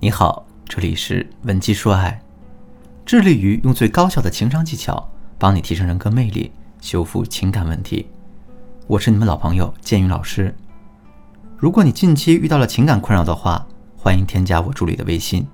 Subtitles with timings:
[0.00, 2.22] 你好，这里是文姬说爱，
[3.04, 8.06] 致力于用最高效的情商技巧帮你提升人格魅力，修复情感问题。
[8.86, 10.54] 我是你们老朋友建宇老师。
[11.56, 13.66] 如果你近期遇到了情感困扰的话，
[13.96, 15.44] 欢迎添加我助理的微信，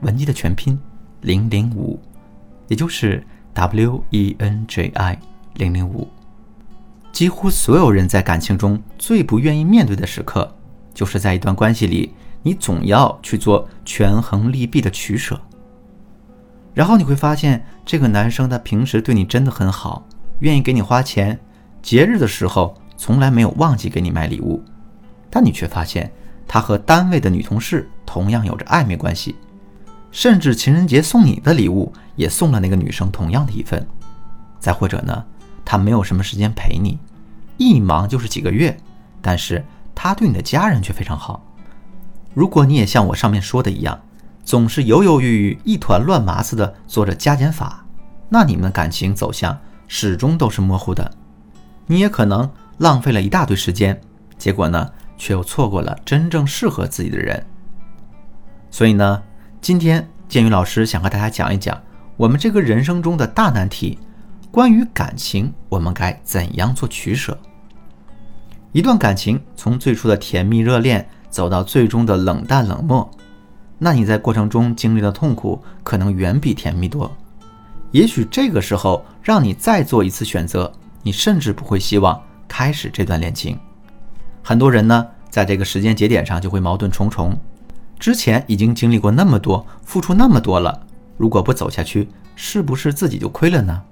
[0.00, 0.80] 文姬的全拼
[1.20, 2.00] 零零五，
[2.68, 3.22] 也就是
[3.52, 5.18] W E N J I
[5.56, 6.08] 零零五。
[7.12, 10.56] 几乎所有人在感情中最不愿意面对的时刻，
[10.94, 12.14] 就是在一段关系里。
[12.42, 15.40] 你总要去做权衡利弊的取舍，
[16.72, 20.06] 然后你会发现，这个男生他平时对你真的很好，
[20.38, 21.38] 愿意给你花钱，
[21.82, 24.62] 节日的时候从来没有忘记给你买礼物，
[25.28, 26.10] 但你却发现
[26.48, 29.36] 他和单位的女同事同样有着暧昧关系，
[30.10, 33.86] 甚至情人节送你的礼物也送了那个女生同样的一份。
[34.58, 35.24] 再或者呢，
[35.64, 36.98] 他没有什么时间陪你，
[37.58, 38.76] 一忙就是几个月，
[39.20, 41.44] 但是他对你的家人却非常好。
[42.32, 44.00] 如果你也像我上面说的一样，
[44.44, 47.84] 总是犹犹豫豫、一团乱麻似的做着加减法，
[48.28, 51.10] 那你们的感情走向始终都是模糊的。
[51.86, 54.00] 你也可能浪费了一大堆时间，
[54.38, 57.44] 结果呢，却又错过了真正适合自己的人。
[58.70, 59.22] 所以呢，
[59.60, 61.76] 今天建宇老师想和大家讲一讲
[62.16, 63.98] 我们这个人生中的大难题：
[64.52, 67.36] 关于感情，我们该怎样做取舍？
[68.70, 71.08] 一段感情从最初的甜蜜热恋。
[71.30, 73.08] 走到最终的冷淡冷漠，
[73.78, 77.10] 那你在过程中经历的痛苦可能远比甜蜜多。
[77.92, 80.70] 也许这个时候让你再做一次选择，
[81.02, 83.58] 你甚至不会希望开始这段恋情。
[84.42, 87.36] 很多人呢，在这个时间节点上就会矛盾重重。
[87.98, 93.82] 之前已经经历过那么多，付出那么多了，如果不走下去，是不是自己就亏了呢？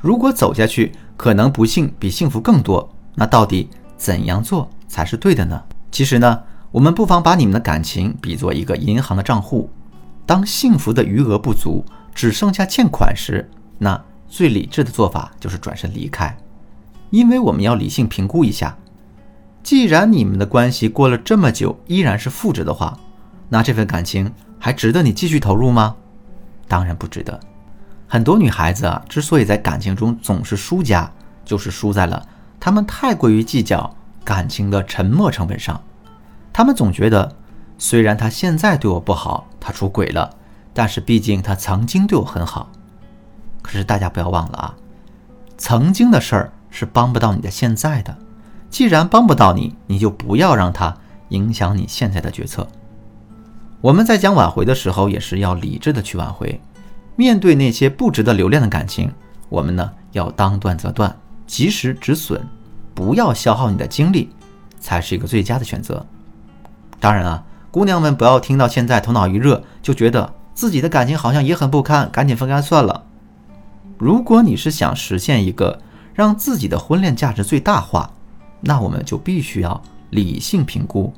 [0.00, 2.88] 如果走下去，可能不幸比幸福更多。
[3.14, 5.60] 那到底怎样做才是对的呢？
[5.90, 6.40] 其实呢，
[6.76, 9.70] 我们不妨把你们的感情比作一个银行的账户，
[10.26, 11.82] 当幸福的余额不足，
[12.14, 13.98] 只剩下欠款时，那
[14.28, 16.36] 最理智的做法就是转身离开，
[17.08, 18.76] 因为我们要理性评估一下，
[19.62, 22.94] 既然你们的关系过了这么久依然是负值的话，
[23.48, 25.96] 那这份感情还值得你继续投入吗？
[26.68, 27.40] 当然不值得。
[28.06, 31.10] 很多女孩子啊，之所以在感情中总是输家，
[31.42, 32.22] 就是输在了
[32.60, 33.96] 她们太过于计较。
[34.22, 35.80] 感情的沉没成本上，
[36.56, 37.36] 他们总觉得，
[37.76, 40.30] 虽然他现在对我不好，他出轨了，
[40.72, 42.70] 但是毕竟他曾经对我很好。
[43.60, 44.74] 可是大家不要忘了啊，
[45.58, 48.16] 曾经的事儿是帮不到你的现在的。
[48.70, 50.96] 既然帮不到你，你就不要让他
[51.28, 52.66] 影响你现在的决策。
[53.82, 56.58] 我们在讲挽回的时候，也是要理智的去挽回。
[57.16, 59.12] 面对那些不值得留恋的感情，
[59.50, 61.14] 我们呢要当断则断，
[61.46, 62.42] 及时止损。
[62.94, 64.30] 不要消耗你的精力，
[64.80, 66.02] 才是一个最佳的选择。
[67.06, 73.06] 当然啊，姑娘们不要听到现在头脑一热就觉得自己的感情好像也很不堪，赶紧分开算了。
[73.96, 75.80] 如果你是想实现一个
[76.14, 78.10] 让自己的婚恋价值最大化，
[78.60, 79.80] 那我们就必须要
[80.10, 81.14] 理性评估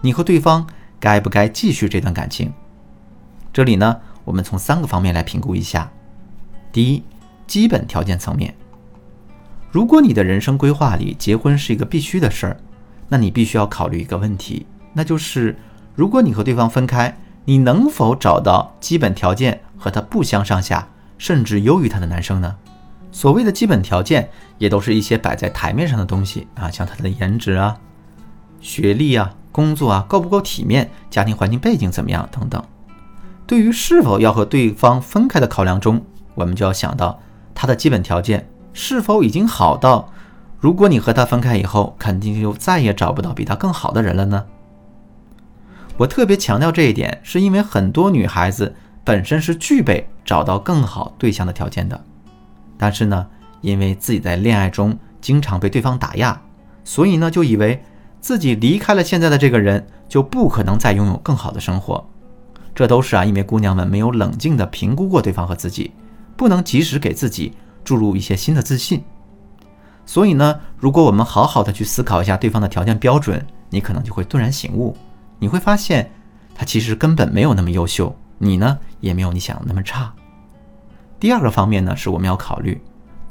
[0.00, 0.64] 你和对方
[1.00, 2.52] 该不该继续这段感情。
[3.52, 5.90] 这里呢，我们从三个方面来评估一下。
[6.70, 7.02] 第一，
[7.48, 8.54] 基本条件层面。
[9.72, 12.56] 如果你的人生规划里结婚是一个必须的事儿，
[13.08, 15.56] 那你必须要考虑一个问题，那就是
[15.94, 20.88] 如果你和对方分开，你能否找到基本条件和他不相上下，
[21.18, 22.54] 甚至优于他的男生呢？
[23.10, 27.76] 所谓的基本条件，也都是一些摆在台面上的东西啊，像他的颜值啊、
[28.60, 32.62] 学历啊、工作啊够不够体面、家庭环境背景怎么样等等。
[33.46, 36.00] 对于是否要和对方分开的考量中，
[36.34, 37.20] 我们就要想到
[37.54, 38.48] 他的基本条件。
[38.72, 40.10] 是否已经好到，
[40.58, 44.42] 如果你和他分开以后，肯定就再也找不到比他更好的人了呢？
[45.96, 52.00] 我特别强调这一点，是因为很多女孩子本身是具备找到更好对象的条件的，
[52.76, 53.26] 但是呢，
[53.60, 56.40] 因为自己在恋爱中经常被对方打压，
[56.84, 57.82] 所以呢，就以为
[58.20, 62.04] 自己离开了现在的这个人，就不可能再拥有更好的生活。
[62.74, 65.92] 这都是啊，因为姑娘们没有冷静的评估过对方和自己，
[66.36, 67.52] 不能及时给自己。
[67.84, 69.02] 注入一些新的自信，
[70.06, 74.96] 所以呢，如果我们好好的去思考一下对方的条件标准，你可能就会顿然醒悟，
[75.42, 76.08] 你会发现
[76.54, 80.14] 他其实根本没有那么优秀，你呢也没有你想的那么差。
[81.18, 82.80] 第二个方面呢，是我们要考虑，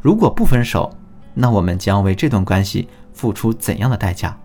[0.01, 0.93] 如果不分手，
[1.33, 4.37] 那我们将为这段关系付出怎样的代价？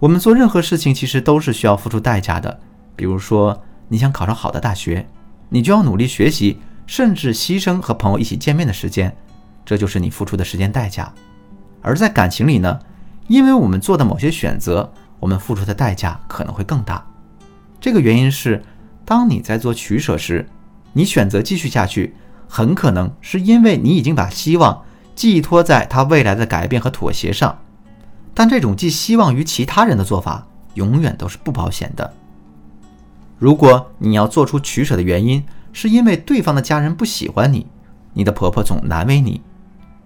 [0.00, 2.58] 我们做任何事情其实都是需要付出代价的，
[2.96, 5.08] 比如说你想考上好的大学，
[5.48, 6.58] 你就要努力学习。
[6.88, 9.16] 甚至牺牲和朋友一起见面的时间，
[9.64, 11.14] 这就是你付出的时间代价。
[11.82, 12.80] 而在感情里呢，
[13.28, 17.06] 因为我们做的某些选择，我们付出的代价可能会更大。
[17.80, 18.60] 这个原因是，
[19.04, 20.48] 当你在做取舍时，
[20.92, 22.14] 你选择继续下去，
[22.48, 24.82] 很可能是因为你已经把希望
[25.14, 27.56] 寄托在他未来的改变和妥协上。
[28.34, 32.12] 但这种寄希望于其他人的做法，永远都是不保险的。
[33.38, 37.66] 如果你要做出取舍的原因，是因为对方的家人不喜欢你，
[38.12, 39.40] 你的婆婆总难为你，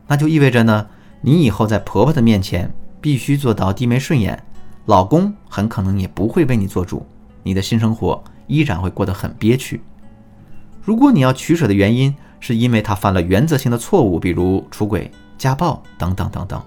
[0.07, 0.87] 那就意味着呢，
[1.21, 4.43] 你以后在婆婆的面前必须做到低眉顺眼，
[4.87, 7.07] 老公很可能也不会为你做主，
[7.43, 9.83] 你的新生活依然会过得很憋屈。
[10.83, 16.63] 如果你要取舍的原因是因为他犯了原则性的错误，比如出轨、家暴等等等等，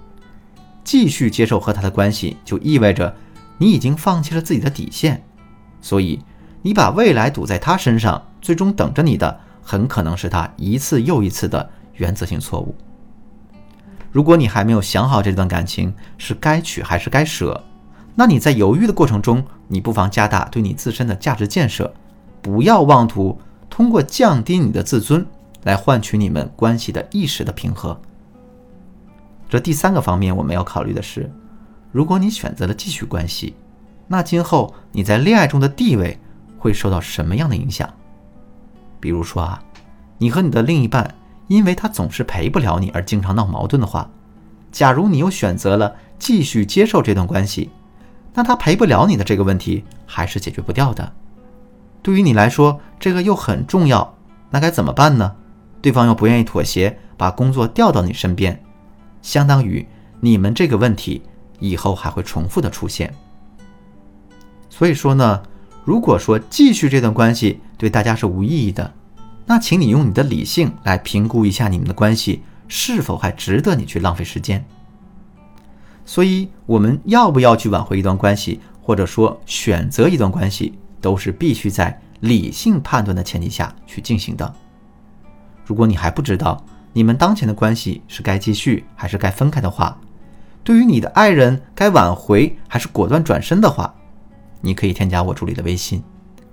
[0.84, 3.16] 继续接受和他的关系，就意味着
[3.60, 5.24] 你已经放弃了自己的底线，
[5.80, 6.20] 所以
[6.64, 12.76] 你把未来赌在他身上，最终等着你的很可能是他一次又一次的原则性错误。
[14.12, 17.64] 如果你还没有想好这段感情是该取还是该舍，
[18.20, 21.94] 那你在犹豫的过程中，你不妨加大对你自身的价值建设，
[22.42, 23.40] 不要妄图。
[23.70, 25.24] 通过降低你的自尊
[25.64, 27.96] 来换取你们关系的一时的平和。
[29.48, 31.32] 这第三个方面我们要考虑的是，
[31.92, 33.56] 如果你选择了继续关系，
[34.08, 36.18] 那今后你在恋爱中的地位
[36.58, 37.88] 会受到什么样的影响？
[39.00, 39.62] 比如说啊，
[40.18, 41.14] 你和你的另一半
[41.48, 44.10] 因为他总是陪不了你而经常闹矛盾的话，
[44.72, 47.70] 假如你又选择了继续接受这段关系，
[48.38, 51.12] 那他陪不了你的这个问题还是解决不掉的。
[52.04, 54.16] 对于你来说，这个又很重要，
[54.52, 55.36] 那该怎么办呢？
[55.82, 58.64] 对方又不愿意妥协，把工作调到你身边，
[59.24, 59.84] 相当于
[60.20, 61.24] 你们这个问题
[61.58, 63.12] 以后还会重复的出现。
[64.70, 65.42] 所以说呢，
[65.84, 68.94] 如果说继续这段关系对大家是无意义的，
[69.48, 74.64] 那请你用你的理性来评估一下你们的关系是否还值得你去浪费时间。
[76.08, 80.74] 所以，我们要不要去挽回一段关系，或者说选择一段关系？
[81.00, 84.52] 都是必须在理性判断的前提下去进行的。
[85.64, 89.96] 如果你还不知道你们当前的关系是该继续还是该分开的话，
[90.64, 93.94] 对于你的爱人该挽回还是果断转身的话，
[94.62, 96.02] 你可以添加我助理的微信，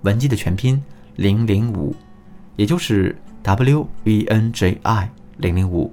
[0.02, 0.82] 文姬的全拼
[1.16, 1.96] 零零五，
[2.56, 5.08] 也就是 W V N J I
[5.38, 5.90] 零零五，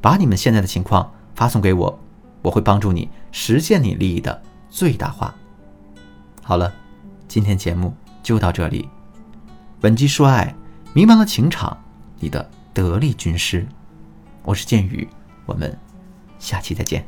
[0.00, 1.98] 把你们现在的情况发送给我，
[2.42, 5.34] 我会帮助你实现你利益的最大化。
[6.42, 6.72] 好了。
[7.28, 7.94] 今天节目
[8.24, 8.88] 就到这里，
[9.80, 10.52] 本姬说爱，
[10.92, 11.78] 迷茫的情场，
[12.18, 13.64] 你的得力军师，
[14.42, 15.08] 我是剑宇，
[15.46, 15.78] 我们
[16.40, 17.06] 下期再见。